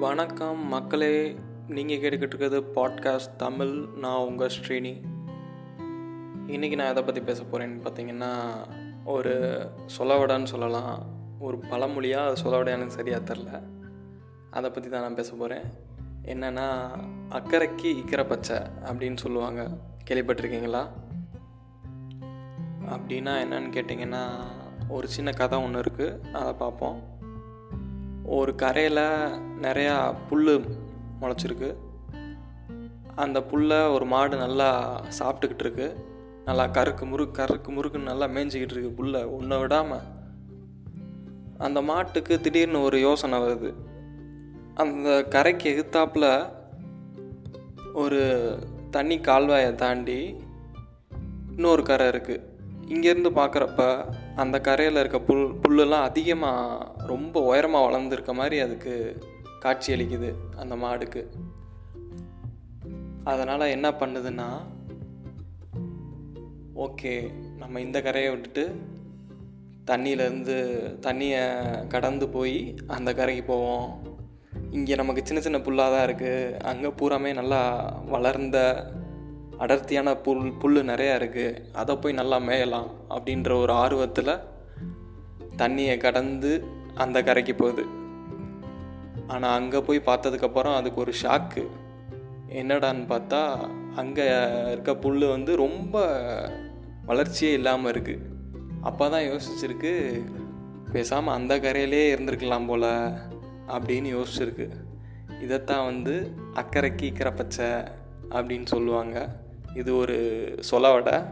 [0.00, 1.36] வணக்கம் மக்களே
[1.68, 3.86] நீங்கள் கேட்டுக்கிட்டு இருக்கிறது பாட்காஸ்ட் தமிழ்.
[3.96, 5.02] நான் உங்கள் ஸ்ரீனி.
[6.46, 8.30] இன்றைக்கி நான் எதை பற்றி பேச போகிறேன்னு பார்த்தீங்கன்னா
[9.04, 9.34] ஒரு
[9.98, 11.06] சொலவடான்னு சொல்லலாம்.
[11.38, 13.62] ஒரு பழமொழியாக அது சொலவடையானு எனக்கு சரியாக தெரில
[14.50, 15.64] அதை பற்றி தான் நான் பேச போகிறேன்
[16.24, 16.88] என்னென்னா
[17.28, 19.78] அக்கறைக்கு இக்கரை பச்சை அப்படின்னு சொல்லுவாங்க.
[20.10, 20.88] கேள்விப்பட்டிருக்கீங்களா?
[22.88, 24.24] அப்படின்னா என்னன்னு கேட்டிங்கன்னா
[24.88, 27.16] ஒரு சின்ன கதை ஒன்று இருக்குது அதை பார்ப்போம்.
[28.36, 29.04] ஒரு கரையில்
[29.62, 30.64] நிறையா புல்
[31.20, 31.74] முளைச்சிருக்கு.
[33.14, 34.70] அந்த புல்லை ஒரு மாடு நல்லா
[35.18, 35.86] சாப்பிட்டுக்கிட்டு இருக்கு.
[36.44, 39.24] நல்லா கருக்கு முறுக்கு கருக்கு முறுக்குன்னு நல்லா மேய்ஞ்சிக்கிட்டு இருக்கு புல்லை.
[39.24, 40.06] ஒன்றை விடாமல்
[41.58, 43.74] அந்த மாட்டுக்கு திடீர்னு ஒரு யோசனை வருது.
[44.74, 46.52] அந்த கரைக்கு எகுத்தாப்பில்
[47.94, 48.20] ஒரு
[48.90, 50.36] தண்ணி கால்வாயை தாண்டி
[51.54, 52.44] இன்னொரு கரை இருக்குது
[52.88, 53.82] இங்கேருந்து பார்க்குறப்ப
[54.36, 58.94] அந்த கரையில் இருக்க புல் புல்லெல்லாம் அதிகமாக ரொம்ப உயரமாக வளர்ந்துருக்க மாதிரி அதுக்கு
[59.60, 61.22] காட்சி அளிக்குது அந்த மாடுக்கு.
[63.24, 64.48] அதனால் என்ன பண்ணுதுன்னா
[66.74, 67.12] ஓகே
[67.56, 68.64] நம்ம இந்த கரையை விட்டுட்டு
[69.86, 70.56] தண்ணியிலேருந்து
[71.00, 71.42] தண்ணியை
[71.88, 74.16] கடந்து போய் அந்த கரைக்கு போவோம்.
[74.70, 77.60] இங்கே நமக்கு சின்ன சின்ன புல்லாக தான் இருக்குது அங்கே பூராமே நல்லா
[78.06, 78.58] வளர்ந்த
[79.58, 84.34] அடர்த்தியான புல் புல் நிறையா இருக்குது அதை போய் நல்லா மேயலாம் அப்படின்ற ஒரு ஆர்வத்தில்
[85.56, 86.52] தண்ணியை கடந்து
[86.94, 87.84] அந்த கரைக்கு போகுது.
[89.26, 91.64] ஆனால் அங்கே போய் பார்த்ததுக்கப்புறம் அதுக்கு ஒரு ஷாக்கு
[92.60, 93.40] என்னடான்னு பார்த்தா
[93.96, 94.26] அங்கே
[94.72, 95.96] இருக்க புல் வந்து ரொம்ப
[97.04, 98.24] வளர்ச்சியே இல்லாமல் இருக்குது
[98.82, 99.92] அப்போ தான் யோசிச்சிருக்கு
[100.92, 102.90] பேசாமல் அந்த கரையிலே இருந்திருக்கலாம் போல்
[103.74, 104.66] அப்படின்னு யோசிச்சிருக்கு.
[105.40, 106.14] இதைத்தான் வந்து
[106.54, 107.68] அக்கறைக்கு இக்கரை பச்சை
[108.36, 109.18] அப்படின்னு சொல்லுவாங்க.
[109.74, 110.16] இது ஒரு
[110.70, 111.24] சொலவடை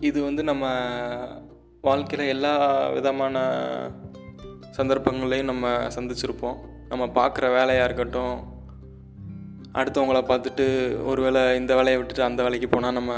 [0.00, 0.66] இது வந்து நம்ம
[1.80, 3.36] வாழ்க்கையில் எல்லா விதமான
[4.70, 6.56] சந்தர்ப்பங்களையும் நம்ம சந்திச்சிருப்போம்.
[6.88, 8.50] நம்ம பார்க்குற வேலையாக இருக்கட்டும்
[9.72, 10.66] அடுத்தவங்கள பார்த்துட்டு
[11.04, 13.12] ஒரு வேளை இந்த வேலையை விட்டுட்டு அந்த வேலைக்கு போனால் நம்ம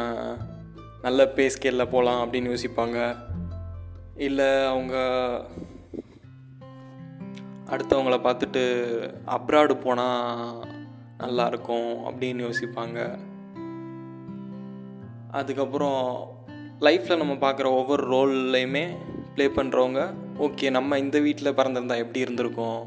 [1.02, 3.16] நல்ல பே ஸ்கேலில் போகலாம் அப்படின்னு யோசிப்பாங்க.
[4.16, 4.94] இல்லை அவங்க
[7.70, 8.62] அடுத்தவங்கள பார்த்துட்டு
[9.26, 10.73] அப்ராடு போனால்
[11.24, 13.18] நல்லாயிருக்கும் அப்படின்னு யோசிப்பாங்க.
[15.30, 16.28] அதுக்கப்புறம்
[16.80, 18.96] லைஃப்பில் நம்ம பார்க்குற ஒவ்வொரு ரோல்லையுமே
[19.34, 22.86] ப்ளே பண்ணுறவங்க ஓகே நம்ம இந்த வீட்டில் பிறந்திருந்தா எப்படி இருந்திருக்கோம்?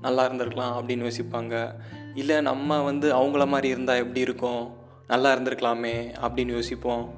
[0.00, 1.74] நல்லா இருந்திருக்கலாம் அப்படின்னு யோசிப்பாங்க.
[2.14, 4.76] இல்லை நம்ம வந்து அவங்கள மாதிரி இருந்தால் எப்படி இருக்கும்?
[5.06, 7.12] நல்லா இருந்திருக்கலாமே அப்படின்னு யோசிப்போம்.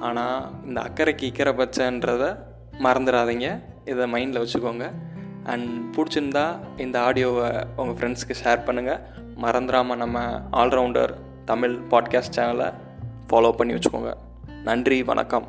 [0.00, 2.38] ஆனால் இந்த அக்கறைக்கு இக்கரை பச்சைன்றதை
[2.78, 3.62] மறந்துடாதீங்க.
[3.84, 4.94] இதை மைண்டில் வச்சுக்கோங்க.
[5.44, 9.00] அண்ட் பிடிச்சிருந்தா இந்த ஆடியோவை உங்கள் ஃப்ரெண்ட்ஸுக்கு ஷேர் பண்ணுங்கள்
[9.42, 12.72] மறந்துடாமல் நம்ம ஆல்ரவுண்டர் தமிழ் பாட்காஸ்ட் சேனலை
[13.30, 14.14] ஃபாலோ பண்ணி வச்சுக்கோங்க.
[14.64, 15.48] நன்றி வணக்கம்.